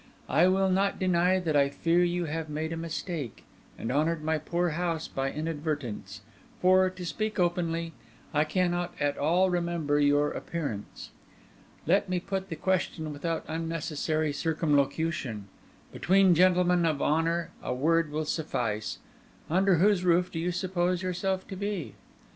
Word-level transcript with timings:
I 0.29 0.47
will 0.47 0.71
not 0.71 0.97
deny 0.97 1.37
that 1.37 1.55
I 1.55 1.69
fear 1.69 2.03
you 2.03 2.25
have 2.25 2.49
made 2.49 2.73
a 2.73 2.75
mistake 2.75 3.43
and 3.77 3.91
honoured 3.91 4.23
my 4.23 4.39
poor 4.39 4.69
house 4.69 5.07
by 5.07 5.31
inadvertence; 5.31 6.21
for, 6.59 6.89
to 6.89 7.05
speak 7.05 7.37
openly, 7.37 7.93
I 8.33 8.43
cannot 8.43 8.95
at 8.99 9.15
all 9.19 9.51
remember 9.51 9.99
your 9.99 10.31
appearance. 10.31 11.11
Let 11.85 12.09
me 12.09 12.19
put 12.19 12.49
the 12.49 12.55
question 12.55 13.13
without 13.13 13.45
unnecessary 13.47 14.33
circumlocution—between 14.33 16.33
gentlemen 16.33 16.83
of 16.87 16.99
honour 16.99 17.51
a 17.61 17.71
word 17.71 18.09
will 18.09 18.25
suffice—Under 18.25 19.75
whose 19.75 20.03
roof 20.03 20.31
do 20.31 20.39
you 20.39 20.51
suppose 20.51 21.03
yourself 21.03 21.47
to 21.47 21.55
be?" 21.55 21.93